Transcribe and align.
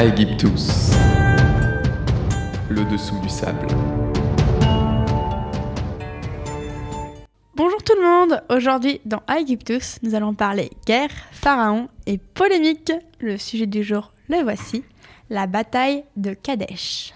Aegyptus. 0.00 0.92
Le 2.70 2.90
dessous 2.90 3.20
du 3.20 3.28
sable. 3.28 3.66
Bonjour 7.54 7.82
tout 7.82 7.92
le 8.00 8.02
monde 8.02 8.42
Aujourd'hui 8.48 9.02
dans 9.04 9.20
Aegyptus, 9.26 9.98
nous 10.02 10.14
allons 10.14 10.32
parler 10.32 10.70
guerre, 10.86 11.10
pharaon 11.32 11.88
et 12.06 12.16
polémique. 12.16 12.90
Le 13.18 13.36
sujet 13.36 13.66
du 13.66 13.82
jour, 13.82 14.12
le 14.30 14.42
voici, 14.42 14.84
la 15.28 15.46
bataille 15.46 16.04
de 16.16 16.32
Kadesh. 16.32 17.12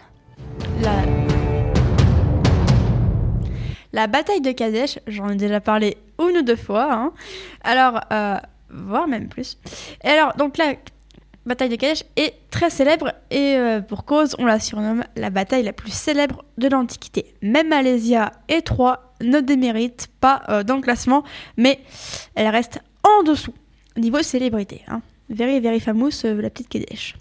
La, 3.94 4.06
bataille 4.08 4.42
de 4.42 4.52
Kadesh, 4.52 4.98
j'en 5.06 5.30
ai 5.30 5.36
déjà 5.36 5.62
parlé 5.62 5.96
une 6.20 6.36
ou 6.36 6.42
deux 6.42 6.54
fois, 6.54 6.92
hein. 6.92 7.12
alors, 7.62 7.98
euh, 8.12 8.36
voire 8.68 9.08
même 9.08 9.30
plus. 9.30 9.56
Et 10.04 10.08
alors, 10.08 10.34
donc 10.36 10.58
la 10.58 10.74
bataille 11.46 11.68
de 11.68 11.76
Kadesh 11.76 12.04
est 12.16 12.34
très 12.50 12.70
célèbre 12.70 13.12
et 13.30 13.56
euh, 13.56 13.80
pour 13.80 14.04
cause, 14.04 14.34
on 14.38 14.46
la 14.46 14.60
surnomme 14.60 15.04
la 15.16 15.30
bataille 15.30 15.62
la 15.62 15.72
plus 15.72 15.92
célèbre 15.92 16.44
de 16.58 16.68
l'Antiquité. 16.68 17.34
Même 17.42 17.72
Alésia 17.72 18.32
et 18.48 18.62
Troie 18.62 19.14
ne 19.20 19.40
déméritent 19.40 20.08
pas 20.20 20.42
euh, 20.48 20.62
dans 20.62 20.76
le 20.76 20.82
classement, 20.82 21.24
mais 21.56 21.80
elle 22.34 22.48
reste 22.48 22.80
en 23.02 23.22
dessous 23.22 23.54
niveau 23.96 24.22
célébrité. 24.22 24.82
Hein. 24.88 25.02
Very, 25.30 25.60
very 25.60 25.80
famous, 25.80 26.24
euh, 26.24 26.40
la 26.40 26.50
petite 26.50 26.68
Kadesh. 26.68 27.14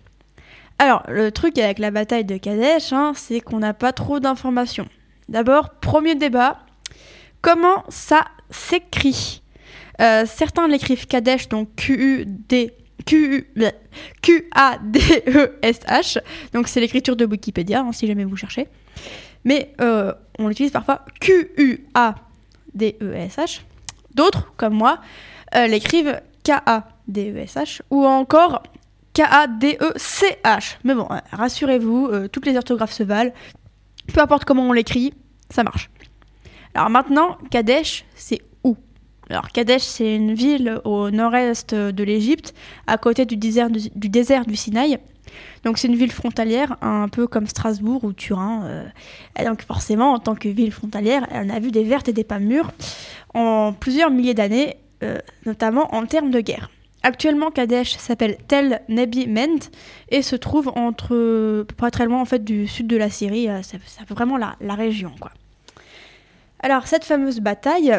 Alors, 0.80 1.04
le 1.08 1.32
truc 1.32 1.58
avec 1.58 1.80
la 1.80 1.92
bataille 1.92 2.26
de 2.26 2.38
Kadesh, 2.38 2.92
hein, 2.94 3.14
c'est 3.16 3.40
qu'on 3.40 3.60
n'a 3.60 3.74
pas 3.74 3.94
trop 3.94 4.20
d'informations. 4.20 4.88
D'abord, 5.30 5.70
premier 5.80 6.16
débat, 6.16 6.60
comment 7.42 7.84
ça 7.90 8.26
s'écrit? 8.50 9.42
Euh, 10.02 10.26
Certains 10.26 10.68
l'écrivent 10.68 11.08
Kadesh, 11.08 11.48
donc 11.50 11.70
Q-U-D. 11.76 12.74
Q-A-D-E-S-H. 13.06 14.52
Donc 16.54 16.68
c'est 16.68 16.80
l'écriture 16.80 17.16
de 17.16 17.26
Wikipédia, 17.26 17.82
hein, 17.82 17.92
si 17.92 18.08
jamais 18.08 18.26
vous 18.26 18.36
cherchez. 18.36 18.68
Mais 19.46 19.74
euh, 19.82 20.14
on 20.40 20.48
l'utilise 20.48 20.72
parfois 20.72 21.06
Q-U-A-D-E-S-H. 21.20 21.82
D'autres, 24.16 24.54
comme 24.58 24.74
moi, 24.74 25.00
euh, 25.56 25.68
l'écrivent 25.68 26.22
K-A-D-E-S-H 26.44 27.82
ou 27.90 28.06
encore 28.06 28.64
K-A-D-E-C-H. 29.14 30.78
Mais 30.84 30.96
bon, 30.96 31.08
euh, 31.12 31.18
rassurez-vous, 31.32 32.28
toutes 32.30 32.46
les 32.46 32.56
orthographes 32.58 32.94
se 32.94 33.04
valent. 33.04 33.32
Peu 34.14 34.22
importe 34.22 34.46
comment 34.46 34.64
on 34.64 34.74
l'écrit, 34.74 35.14
ça 35.50 35.64
marche. 35.64 35.90
Alors 36.74 36.90
maintenant, 36.90 37.38
Kadesh, 37.52 38.06
c'est 38.16 38.42
Alors 39.30 39.50
Kadesh, 39.50 39.84
c'est 39.84 40.16
une 40.16 40.34
ville 40.34 40.80
au 40.84 41.10
nord-est 41.10 41.74
de 41.74 42.04
l'Égypte, 42.04 42.54
à 42.88 42.98
côté 42.98 43.26
du 43.26 43.38
désert 43.38 43.70
du, 43.70 44.56
Sinaï. 44.56 45.00
Donc 45.64 45.78
c'est 45.78 45.88
une 45.88 45.96
ville 45.96 46.12
frontalière, 46.12 46.78
un 46.82 47.08
peu 47.08 47.26
comme 47.28 47.48
Strasbourg 47.48 48.04
ou 48.04 48.14
Turin. 48.14 48.66
euh, 48.66 48.84
et 49.40 49.46
donc 49.46 49.64
forcément, 49.64 50.14
en 50.14 50.20
tant 50.20 50.36
que 50.36 50.50
ville 50.50 50.72
frontalière, 50.72 51.26
elle 51.32 51.50
a 51.52 51.60
vu 51.60 51.72
des 51.72 51.84
vertes 51.84 52.10
et 52.10 52.14
des 52.14 52.24
pas 52.24 52.40
mûres 52.40 52.72
en 53.34 53.74
plusieurs 53.74 54.12
milliers 54.12 54.34
d'années, 54.34 54.76
euh, 55.04 55.18
notamment 55.46 55.94
en 55.96 56.06
termes 56.06 56.30
de 56.30 56.42
guerre. 56.42 56.70
Actuellement, 57.02 57.52
Kadesh 57.52 57.98
s'appelle 57.98 58.38
Tel 58.48 58.82
Nebi 58.88 59.28
Ment 59.28 59.70
et 60.10 60.22
se 60.22 60.36
trouve 60.36 60.72
entre 60.76 61.66
pas 61.78 61.92
très 61.92 62.06
loin 62.06 62.22
en 62.22 62.26
fait 62.26 62.44
du 62.44 62.68
sud 62.68 62.88
de 62.88 62.96
la 62.96 63.10
Syrie. 63.10 63.50
euh, 63.50 63.62
fait 63.62 63.80
vraiment 64.10 64.38
la, 64.38 64.56
la 64.62 64.76
région 64.76 65.12
quoi. 65.20 65.32
Alors 66.60 66.88
cette 66.88 67.04
fameuse 67.04 67.42
bataille 67.42 67.94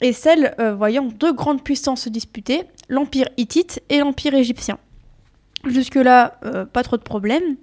est 0.00 0.12
celle 0.12 0.54
euh, 0.58 0.74
voyant 0.74 1.04
deux 1.04 1.32
grandes 1.32 1.62
puissances 1.62 2.02
se 2.02 2.08
disputer, 2.08 2.62
l'empire 2.88 3.28
hittite 3.36 3.82
et 3.88 3.98
l'empire 3.98 4.34
égyptien. 4.34 4.78
Jusque-là, 5.66 6.38
euh, 6.44 6.64
pas 6.64 6.82
trop 6.82 6.96
de 6.96 7.02
problèmes. 7.02 7.56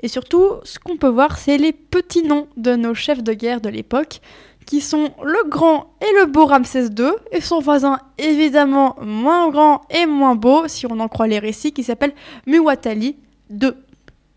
Et 0.00 0.08
surtout, 0.08 0.46
ce 0.64 0.78
qu'on 0.78 0.96
peut 0.96 1.08
voir, 1.08 1.36
c'est 1.38 1.58
les 1.58 1.72
petits 1.72 2.22
noms 2.22 2.48
de 2.56 2.76
nos 2.76 2.94
chefs 2.94 3.22
de 3.22 3.34
guerre 3.34 3.60
de 3.60 3.68
l'époque, 3.68 4.20
qui 4.64 4.80
sont 4.80 5.10
le 5.22 5.48
grand 5.48 5.92
et 6.00 6.20
le 6.20 6.26
beau 6.26 6.46
Ramsès 6.46 6.86
II, 6.86 7.10
et 7.30 7.40
son 7.40 7.60
voisin 7.60 7.98
évidemment 8.16 8.96
moins 9.02 9.50
grand 9.50 9.82
et 9.90 10.06
moins 10.06 10.34
beau, 10.34 10.66
si 10.68 10.86
on 10.86 10.98
en 11.00 11.08
croit 11.08 11.26
les 11.26 11.38
récits, 11.38 11.72
qui 11.72 11.82
s'appelle 11.82 12.14
Muwatalli 12.46 13.16
II. 13.50 13.72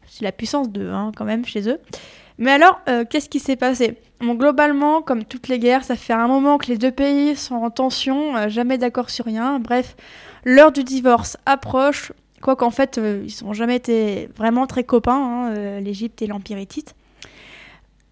C'est 0.07 0.23
la 0.23 0.31
puissance 0.31 0.69
2, 0.69 0.89
hein, 0.89 1.11
quand 1.15 1.25
même, 1.25 1.45
chez 1.45 1.69
eux. 1.69 1.79
Mais 2.37 2.51
alors, 2.51 2.81
euh, 2.89 3.05
qu'est-ce 3.09 3.29
qui 3.29 3.39
s'est 3.39 3.55
passé? 3.55 3.97
Bon, 4.19 4.35
globalement, 4.35 5.01
comme 5.01 5.23
toutes 5.23 5.47
les 5.47 5.59
guerres, 5.59 5.83
ça 5.83 5.95
fait 5.95 6.13
un 6.13 6.27
moment 6.27 6.57
que 6.57 6.67
les 6.67 6.77
deux 6.77 6.91
pays 6.91 7.35
sont 7.35 7.55
en 7.55 7.69
tension, 7.69 8.35
euh, 8.35 8.49
jamais 8.49 8.77
d'accord 8.77 9.09
sur 9.09 9.25
rien. 9.25 9.59
Bref, 9.59 9.95
l'heure 10.43 10.71
du 10.71 10.83
divorce 10.83 11.37
approche, 11.45 12.11
quoiqu'en 12.41 12.71
fait, 12.71 12.97
euh, 12.97 13.25
ils 13.25 13.45
n'ont 13.45 13.53
jamais 13.53 13.75
été 13.75 14.29
vraiment 14.35 14.67
très 14.67 14.83
copains, 14.83 15.51
hein, 15.53 15.79
l'Égypte 15.79 16.21
et 16.21 16.27
l'Empire 16.27 16.59
hittite. 16.59 16.95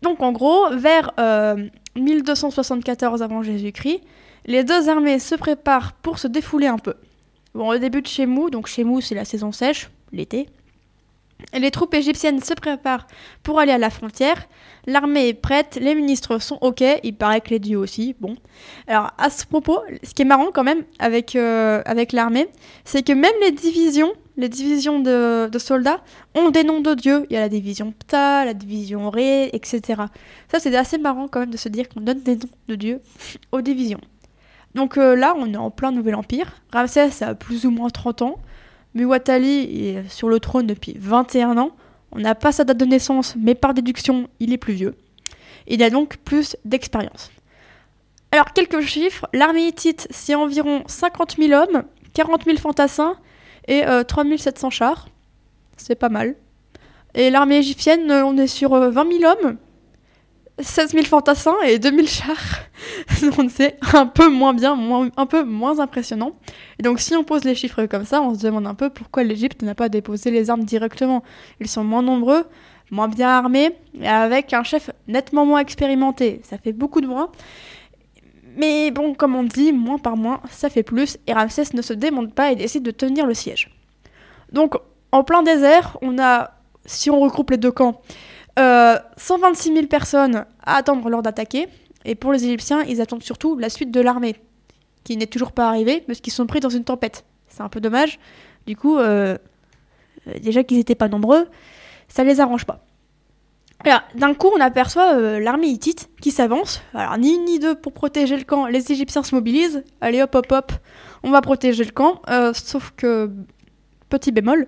Donc 0.03 0.22
en 0.22 0.33
gros, 0.33 0.69
vers 0.75 1.12
euh, 1.17 1.56
1274 1.95 3.23
avant 3.23 3.41
Jésus-Christ, 3.41 4.01
les 4.45 4.66
deux 4.66 4.89
armées 4.89 5.17
se 5.17 5.33
préparent 5.33 5.94
pour 5.94 6.19
se 6.19 6.28
défouler 6.28 6.67
un 6.67 6.78
peu. 6.78 6.95
Bon, 7.56 7.69
au 7.69 7.78
début 7.78 8.01
de 8.01 8.07
Shemou, 8.07 8.50
donc 8.50 8.67
Shemou 8.67 9.00
c'est 9.00 9.16
la 9.16 9.23
saison 9.23 9.53
sèche, 9.53 9.89
l'été. 10.12 10.50
Les 11.53 11.71
troupes 11.71 11.94
égyptiennes 11.94 12.41
se 12.41 12.53
préparent 12.53 13.05
pour 13.44 13.59
aller 13.59 13.71
à 13.71 13.77
la 13.77 13.89
frontière. 13.89 14.47
L'armée 14.88 15.29
est 15.29 15.33
prête, 15.33 15.77
les 15.79 15.94
ministres 15.94 16.39
sont 16.39 16.57
ok, 16.61 16.83
il 17.03 17.16
paraît 17.16 17.41
que 17.41 17.49
les 17.49 17.59
dieux 17.59 17.77
aussi. 17.77 18.16
Bon. 18.19 18.35
Alors 18.88 19.11
à 19.17 19.29
ce 19.29 19.45
propos, 19.45 19.79
ce 20.03 20.13
qui 20.13 20.23
est 20.23 20.25
marrant 20.25 20.51
quand 20.53 20.63
même 20.63 20.83
avec, 20.99 21.35
euh, 21.35 21.81
avec 21.85 22.11
l'armée, 22.11 22.47
c'est 22.85 23.03
que 23.03 23.13
même 23.13 23.33
les 23.41 23.51
divisions, 23.51 24.13
les 24.38 24.49
divisions 24.49 24.99
de, 24.99 25.47
de 25.47 25.59
soldats, 25.59 26.01
ont 26.33 26.49
des 26.49 26.63
noms 26.63 26.81
de 26.81 26.94
dieux. 26.94 27.25
Il 27.29 27.33
y 27.33 27.38
a 27.38 27.41
la 27.41 27.50
division 27.50 27.91
Ptah, 27.91 28.45
la 28.45 28.53
division 28.53 29.09
Ré, 29.09 29.50
etc. 29.53 30.03
Ça 30.51 30.59
c'est 30.59 30.75
assez 30.75 30.97
marrant 30.97 31.27
quand 31.27 31.41
même 31.41 31.51
de 31.51 31.57
se 31.57 31.69
dire 31.69 31.88
qu'on 31.89 32.01
donne 32.01 32.21
des 32.21 32.35
noms 32.35 32.50
de 32.67 32.75
dieux 32.75 33.01
aux 33.51 33.61
divisions. 33.61 34.01
Donc 34.75 34.97
euh, 34.97 35.15
là, 35.15 35.35
on 35.38 35.53
est 35.53 35.57
en 35.57 35.69
plein 35.69 35.91
Nouvel 35.91 36.15
Empire. 36.15 36.61
Ramsès 36.71 37.23
a 37.23 37.35
plus 37.35 37.65
ou 37.65 37.71
moins 37.71 37.89
30 37.89 38.21
ans. 38.23 38.35
Muwatalli 38.95 39.87
est 39.87 40.09
sur 40.09 40.29
le 40.29 40.39
trône 40.39 40.67
depuis 40.67 40.95
21 40.99 41.57
ans. 41.57 41.71
On 42.11 42.19
n'a 42.19 42.35
pas 42.35 42.51
sa 42.51 42.63
date 42.63 42.77
de 42.77 42.85
naissance, 42.85 43.35
mais 43.37 43.55
par 43.55 43.73
déduction, 43.73 44.27
il 44.39 44.53
est 44.53 44.57
plus 44.57 44.73
vieux. 44.73 44.95
Il 45.67 45.81
a 45.81 45.89
donc 45.89 46.17
plus 46.17 46.55
d'expérience. 46.65 47.31
Alors, 48.31 48.53
quelques 48.53 48.81
chiffres. 48.81 49.27
L'armée 49.33 49.67
hittite, 49.67 50.07
c'est 50.09 50.35
environ 50.35 50.83
50 50.87 51.37
000 51.37 51.53
hommes, 51.53 51.83
40 52.13 52.45
000 52.45 52.57
fantassins 52.57 53.15
et 53.67 53.85
euh, 53.85 54.03
3 54.03 54.25
700 54.37 54.69
chars. 54.69 55.07
C'est 55.77 55.95
pas 55.95 56.09
mal. 56.09 56.35
Et 57.15 57.29
l'armée 57.29 57.57
égyptienne, 57.57 58.09
euh, 58.09 58.25
on 58.25 58.37
est 58.37 58.47
sur 58.47 58.73
euh, 58.73 58.89
20 58.89 59.19
000 59.19 59.31
hommes, 59.31 59.57
16 60.59 60.91
000 60.91 61.05
fantassins 61.05 61.55
et 61.65 61.79
2000 61.79 62.07
chars. 62.07 62.59
donc 63.37 63.49
c'est 63.49 63.77
un 63.93 64.05
peu 64.05 64.29
moins 64.29 64.53
bien, 64.53 64.77
un 65.17 65.25
peu 65.25 65.43
moins 65.43 65.79
impressionnant. 65.79 66.33
Et 66.79 66.83
donc 66.83 66.99
si 66.99 67.15
on 67.15 67.23
pose 67.23 67.43
les 67.43 67.55
chiffres 67.55 67.85
comme 67.85 68.05
ça, 68.05 68.21
on 68.21 68.35
se 68.35 68.41
demande 68.41 68.67
un 68.67 68.75
peu 68.75 68.89
pourquoi 68.89 69.23
l'Égypte 69.23 69.61
n'a 69.63 69.75
pas 69.75 69.89
déposé 69.89 70.31
les 70.31 70.49
armes 70.49 70.63
directement. 70.63 71.23
Ils 71.59 71.67
sont 71.67 71.83
moins 71.83 72.03
nombreux, 72.03 72.45
moins 72.91 73.07
bien 73.07 73.29
armés, 73.29 73.75
avec 74.03 74.53
un 74.53 74.63
chef 74.63 74.91
nettement 75.07 75.45
moins 75.45 75.59
expérimenté. 75.59 76.41
Ça 76.43 76.57
fait 76.57 76.73
beaucoup 76.73 77.01
de 77.01 77.07
moins. 77.07 77.31
Mais 78.55 78.91
bon, 78.91 79.15
comme 79.15 79.35
on 79.35 79.43
dit, 79.43 79.71
moins 79.71 79.97
par 79.97 80.15
moins, 80.15 80.39
ça 80.51 80.69
fait 80.69 80.83
plus, 80.83 81.17
et 81.25 81.33
Ramsès 81.33 81.73
ne 81.73 81.81
se 81.81 81.93
démonte 81.93 82.35
pas 82.35 82.51
et 82.51 82.55
décide 82.55 82.83
de 82.83 82.91
tenir 82.91 83.25
le 83.25 83.33
siège. 83.33 83.71
Donc, 84.51 84.75
en 85.11 85.23
plein 85.23 85.41
désert, 85.41 85.97
on 86.03 86.19
a, 86.19 86.51
si 86.85 87.09
on 87.09 87.19
regroupe 87.19 87.49
les 87.49 87.57
deux 87.57 87.71
camps, 87.71 88.01
euh, 88.59 88.97
126 89.17 89.73
000 89.73 89.87
personnes 89.87 90.45
à 90.63 90.75
attendre 90.75 91.09
l'heure 91.09 91.23
d'attaquer, 91.23 91.67
et 92.05 92.15
pour 92.15 92.33
les 92.33 92.45
Égyptiens, 92.45 92.83
ils 92.83 93.01
attendent 93.01 93.23
surtout 93.23 93.57
la 93.57 93.69
suite 93.69 93.91
de 93.91 94.01
l'armée, 94.01 94.35
qui 95.03 95.17
n'est 95.17 95.27
toujours 95.27 95.51
pas 95.51 95.67
arrivée, 95.67 96.01
parce 96.01 96.21
qu'ils 96.21 96.33
sont 96.33 96.45
pris 96.45 96.59
dans 96.59 96.69
une 96.69 96.83
tempête. 96.83 97.25
C'est 97.47 97.61
un 97.61 97.69
peu 97.69 97.81
dommage. 97.81 98.19
Du 98.65 98.75
coup, 98.75 98.97
euh, 98.97 99.38
euh, 100.27 100.39
déjà 100.39 100.63
qu'ils 100.63 100.77
n'étaient 100.77 100.95
pas 100.95 101.07
nombreux, 101.07 101.47
ça 102.07 102.23
les 102.23 102.39
arrange 102.39 102.65
pas. 102.65 102.85
D'un 104.15 104.33
coup, 104.33 104.50
on 104.56 104.61
aperçoit 104.61 105.15
euh, 105.15 105.39
l'armée 105.39 105.67
hittite 105.67 106.09
qui 106.21 106.31
s'avance. 106.31 106.81
Alors, 106.94 107.17
ni 107.17 107.35
une 107.35 107.45
ni 107.45 107.59
deux 107.59 107.75
pour 107.75 107.91
protéger 107.91 108.38
le 108.38 108.44
camp. 108.44 108.65
Les 108.67 108.91
Égyptiens 108.91 109.23
se 109.23 109.35
mobilisent. 109.35 109.83
Allez, 109.99 110.21
hop, 110.21 110.33
hop, 110.35 110.51
hop, 110.51 110.71
on 111.23 111.31
va 111.31 111.41
protéger 111.41 111.83
le 111.83 111.91
camp. 111.91 112.21
Euh, 112.29 112.53
sauf 112.53 112.94
que, 112.95 113.29
petit 114.09 114.31
bémol, 114.31 114.67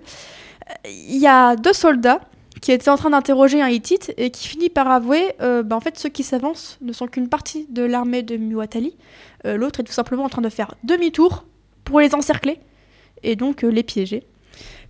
euh, 0.69 0.73
il 0.85 1.17
y 1.17 1.27
a 1.27 1.55
deux 1.55 1.73
soldats 1.73 2.19
qui 2.65 2.71
étaient 2.71 2.89
en 2.89 2.97
train 2.97 3.12
d'interroger 3.12 3.62
un 3.62 3.69
hittite 3.69 4.12
et 4.17 4.31
qui 4.31 4.47
finit 4.47 4.71
par 4.71 4.89
avouer 4.89 5.33
euh, 5.39 5.62
bah, 5.62 5.75
en 5.75 5.79
fait, 5.79 6.00
ceux 6.00 6.09
qui 6.09 6.23
s'avancent 6.23 6.79
ne 6.81 6.94
sont 6.94 7.06
qu'une 7.06 7.29
partie 7.29 7.67
de 7.69 7.83
l'armée 7.83 8.23
de 8.23 8.38
Muwatalli. 8.38 8.97
Euh, 9.45 9.56
L'autre 9.56 9.81
est 9.81 9.83
tout 9.83 9.94
simplement 9.94 10.23
en 10.23 10.29
train 10.29 10.41
de 10.41 10.50
faire 10.50 10.73
demi-tour 10.83 11.45
pour 11.83 12.00
les 12.00 12.15
encercler 12.15 12.59
et 13.21 13.35
donc 13.35 13.63
euh, 13.63 13.67
les 13.67 13.83
piéger 13.83 14.25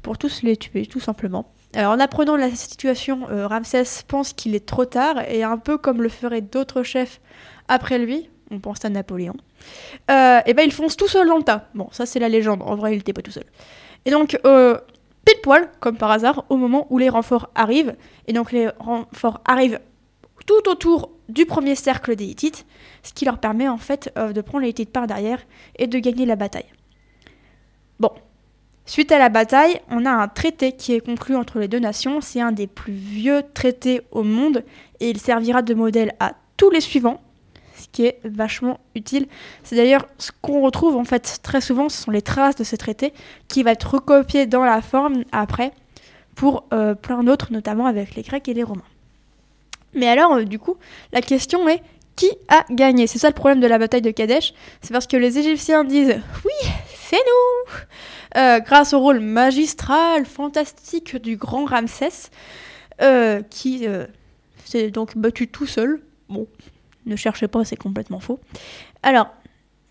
pour 0.03 0.17
tous 0.17 0.41
les 0.41 0.55
tuer, 0.55 0.85
tout 0.85 1.01
simplement. 1.01 1.51
Alors 1.73 1.91
en 1.91 1.99
apprenant 1.99 2.37
la 2.37 2.49
situation, 2.49 3.27
euh, 3.29 3.45
Ramsès 3.45 4.05
pense 4.07 4.31
qu'il 4.31 4.55
est 4.55 4.65
trop 4.65 4.85
tard 4.85 5.29
et 5.29 5.43
un 5.43 5.57
peu 5.57 5.77
comme 5.77 6.01
le 6.01 6.07
feraient 6.07 6.39
d'autres 6.39 6.81
chefs 6.81 7.19
après 7.67 7.99
lui, 7.99 8.29
on 8.51 8.59
pense 8.59 8.85
à 8.85 8.89
Napoléon, 8.89 9.35
et 10.07 10.53
ben 10.53 10.63
il 10.63 10.71
fonce 10.71 10.95
tout 10.95 11.09
seul 11.09 11.27
dans 11.27 11.37
le 11.37 11.43
tas. 11.43 11.67
Bon, 11.73 11.89
ça 11.91 12.05
c'est 12.05 12.19
la 12.19 12.29
légende, 12.29 12.61
en 12.61 12.75
vrai 12.75 12.95
il 12.95 12.99
était 12.99 13.11
pas 13.11 13.21
tout 13.23 13.31
seul. 13.31 13.43
Et 14.05 14.11
donc 14.11 14.39
euh, 14.45 14.77
pile 15.25 15.41
poil, 15.41 15.69
comme 15.79 15.97
par 15.97 16.11
hasard, 16.11 16.45
au 16.49 16.57
moment 16.57 16.87
où 16.89 16.97
les 16.97 17.09
renforts 17.09 17.49
arrivent. 17.55 17.95
Et 18.27 18.33
donc 18.33 18.51
les 18.51 18.69
renforts 18.79 19.41
arrivent 19.45 19.79
tout 20.45 20.69
autour 20.69 21.09
du 21.27 21.45
premier 21.45 21.75
cercle 21.75 22.15
des 22.15 22.25
Hittites, 22.25 22.65
ce 23.03 23.13
qui 23.13 23.25
leur 23.25 23.39
permet 23.39 23.67
en 23.67 23.77
fait 23.77 24.11
euh, 24.17 24.31
de 24.31 24.41
prendre 24.41 24.63
les 24.63 24.69
Hittites 24.69 24.91
par 24.91 25.07
derrière 25.07 25.39
et 25.77 25.87
de 25.87 25.97
gagner 25.99 26.25
la 26.25 26.35
bataille. 26.35 26.71
Bon, 27.99 28.11
suite 28.85 29.11
à 29.11 29.17
la 29.17 29.29
bataille, 29.29 29.79
on 29.89 30.05
a 30.05 30.11
un 30.11 30.27
traité 30.27 30.73
qui 30.73 30.93
est 30.93 30.99
conclu 31.03 31.35
entre 31.35 31.59
les 31.59 31.67
deux 31.67 31.79
nations. 31.79 32.21
C'est 32.21 32.41
un 32.41 32.51
des 32.51 32.67
plus 32.67 32.93
vieux 32.93 33.41
traités 33.53 34.01
au 34.11 34.23
monde 34.23 34.63
et 34.99 35.09
il 35.09 35.19
servira 35.19 35.61
de 35.61 35.73
modèle 35.73 36.13
à 36.19 36.33
tous 36.57 36.69
les 36.69 36.81
suivants, 36.81 37.21
qui 37.91 38.05
est 38.05 38.19
vachement 38.23 38.79
utile. 38.95 39.27
C'est 39.63 39.75
d'ailleurs 39.75 40.07
ce 40.17 40.31
qu'on 40.41 40.61
retrouve 40.61 40.95
en 40.95 41.03
fait 41.03 41.39
très 41.43 41.61
souvent, 41.61 41.89
ce 41.89 42.03
sont 42.03 42.11
les 42.11 42.21
traces 42.21 42.55
de 42.55 42.63
ce 42.63 42.75
traité 42.75 43.13
qui 43.47 43.63
va 43.63 43.71
être 43.71 43.95
recopié 43.95 44.45
dans 44.45 44.63
la 44.63 44.81
forme 44.81 45.23
après 45.31 45.71
pour 46.35 46.65
euh, 46.73 46.93
plein 46.93 47.23
d'autres, 47.23 47.51
notamment 47.51 47.85
avec 47.85 48.15
les 48.15 48.21
Grecs 48.21 48.47
et 48.47 48.53
les 48.53 48.63
Romains. 48.63 48.83
Mais 49.93 50.07
alors, 50.07 50.33
euh, 50.33 50.43
du 50.43 50.59
coup, 50.59 50.75
la 51.13 51.21
question 51.21 51.67
est 51.67 51.81
qui 52.15 52.29
a 52.47 52.63
gagné? 52.69 53.07
C'est 53.07 53.19
ça 53.19 53.29
le 53.29 53.33
problème 53.33 53.59
de 53.59 53.67
la 53.67 53.77
bataille 53.77 54.01
de 54.01 54.11
Kadesh. 54.11 54.53
C'est 54.81 54.93
parce 54.93 55.07
que 55.07 55.17
les 55.17 55.37
Égyptiens 55.37 55.83
disent 55.83 56.15
oui, 56.45 56.69
c'est 56.95 57.15
nous 57.15 57.73
euh, 58.37 58.59
Grâce 58.59 58.93
au 58.93 58.99
rôle 58.99 59.19
magistral, 59.19 60.25
fantastique 60.25 61.17
du 61.17 61.35
grand 61.37 61.65
Ramsès, 61.65 62.29
qui 63.49 63.85
s'est 64.63 64.91
donc 64.91 65.17
battu 65.17 65.47
tout 65.47 65.65
seul. 65.65 66.01
Bon, 66.29 66.47
ne 67.05 67.15
cherchez 67.15 67.47
pas, 67.47 67.63
c'est 67.63 67.75
complètement 67.75 68.19
faux. 68.19 68.39
Alors, 69.03 69.27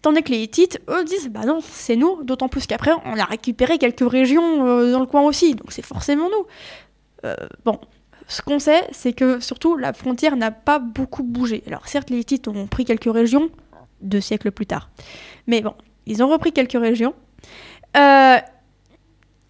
tandis 0.03 0.23
que 0.23 0.31
les 0.31 0.43
Hittites, 0.43 0.81
eux, 0.89 1.05
disent 1.05 1.29
bah 1.29 1.45
non, 1.47 1.61
c'est 1.63 1.97
nous, 1.97 2.23
d'autant 2.25 2.49
plus 2.49 2.67
qu'après, 2.67 2.93
on 3.05 3.19
a 3.19 3.25
récupéré 3.25 3.79
quelques 3.79 4.09
régions 4.09 4.91
dans 4.91 5.01
le 5.01 5.07
coin 5.07 5.23
aussi, 5.23 5.55
donc 5.55 5.73
c'est 5.73 5.85
forcément 5.85 6.29
nous. 6.31 7.31
bon, 7.65 7.79
ce 8.27 8.43
qu'on 8.43 8.59
sait, 8.59 8.87
c'est 8.93 9.13
que 9.13 9.41
surtout 9.41 9.77
la 9.77 9.93
frontière 9.93 10.37
n'a 10.37 10.51
pas 10.51 10.79
beaucoup 10.79 11.23
bougé. 11.23 11.63
Alors 11.67 11.87
certes, 11.87 12.11
les 12.11 12.19
Hittites 12.19 12.49
ont 12.49 12.67
pris 12.67 12.85
quelques 12.85 13.13
régions 13.13 13.51
deux 14.01 14.21
siècles 14.21 14.51
plus 14.51 14.67
tard, 14.67 14.91
mais 15.47 15.63
bon, 15.63 15.75
ils 16.07 16.23
ont 16.23 16.29
repris 16.29 16.53
quelques 16.53 16.73
régions 16.79 17.15
euh, 17.97 18.37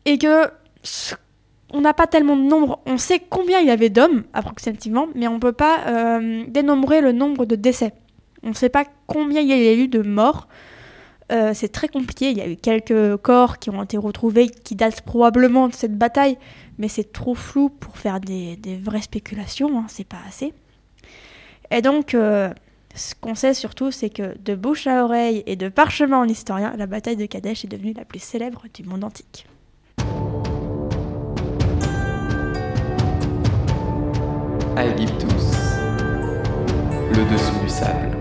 et 0.04 0.18
que 0.18 0.50
on 1.74 1.80
n'a 1.80 1.92
pas 1.92 2.06
tellement 2.06 2.36
de 2.36 2.42
nombre. 2.42 2.80
On 2.86 2.96
sait 2.96 3.20
combien 3.28 3.58
il 3.58 3.66
y 3.66 3.70
avait 3.70 3.90
d'hommes 3.90 4.22
approximativement, 4.32 5.08
mais 5.14 5.26
on 5.26 5.34
ne 5.34 5.38
peut 5.40 5.52
pas 5.52 5.80
euh, 5.88 6.44
dénombrer 6.46 7.00
le 7.00 7.10
nombre 7.10 7.44
de 7.46 7.56
décès. 7.56 7.92
On 8.44 8.50
ne 8.50 8.54
sait 8.54 8.68
pas 8.68 8.84
combien 9.08 9.40
il 9.40 9.48
y 9.48 9.52
a 9.52 9.74
eu 9.74 9.88
de 9.88 10.00
morts. 10.00 10.46
Euh, 11.32 11.50
c'est 11.52 11.70
très 11.72 11.88
compliqué. 11.88 12.30
Il 12.30 12.38
y 12.38 12.40
a 12.40 12.48
eu 12.48 12.56
quelques 12.56 13.16
corps 13.16 13.58
qui 13.58 13.70
ont 13.70 13.82
été 13.82 13.96
retrouvés 13.96 14.48
qui 14.48 14.76
datent 14.76 15.02
probablement 15.02 15.66
de 15.66 15.74
cette 15.74 15.98
bataille, 15.98 16.38
mais 16.78 16.86
c'est 16.86 17.12
trop 17.12 17.34
flou 17.34 17.70
pour 17.70 17.98
faire 17.98 18.20
des, 18.20 18.56
vraies 18.80 19.02
spéculations. 19.02 19.78
Hein, 19.78 19.86
c'est 19.88 20.06
pas 20.06 20.20
assez. 20.28 20.52
Et 21.72 21.82
donc, 21.82 22.14
euh, 22.14 22.50
ce 22.94 23.16
qu'on 23.16 23.34
sait 23.34 23.52
surtout, 23.54 23.90
c'est 23.90 24.10
que 24.10 24.38
de 24.38 24.54
bouche 24.54 24.86
à 24.86 25.02
oreille 25.02 25.42
et 25.46 25.56
de 25.56 25.68
parchemin 25.68 26.18
en 26.18 26.28
historien, 26.28 26.72
la 26.78 26.86
bataille 26.86 27.16
de 27.16 27.26
Kadesh 27.26 27.64
est 27.64 27.68
devenue 27.68 27.94
la 27.94 28.04
plus 28.04 28.22
célèbre 28.22 28.62
du 28.72 28.84
monde 28.84 29.02
antique. 29.02 29.46
Aegyptus, 34.76 35.28
le 37.12 37.32
dessous 37.32 37.60
du 37.62 37.68
sable. 37.68 38.16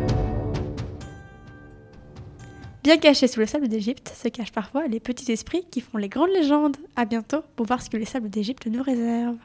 Bien 2.83 2.97
caché 2.97 3.27
sous 3.27 3.39
le 3.39 3.47
sable 3.47 3.67
d'Égypte 3.67 4.13
se 4.15 4.27
cachent 4.27 4.51
parfois 4.51 4.85
les 4.85 4.99
petits 4.99 5.31
esprits 5.31 5.65
qui 5.71 5.81
font 5.81 5.97
les 5.97 6.09
grandes 6.09 6.29
légendes. 6.29 6.77
À 6.95 7.05
bientôt 7.05 7.41
pour 7.55 7.65
voir 7.65 7.81
ce 7.81 7.89
que 7.89 7.97
les 7.97 8.05
sables 8.05 8.29
d'Égypte 8.29 8.67
nous 8.67 8.83
réservent. 8.83 9.37